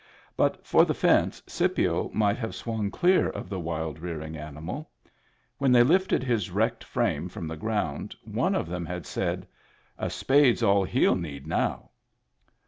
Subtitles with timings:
[0.01, 0.03] ^
[0.35, 4.89] But for the fence, Scipio might have swung clear of the wild, rearing animal.
[5.59, 9.45] When they lifted his wrecked frame from the ground, one of them had said:—
[9.99, 11.91] "A spade's all hell need now."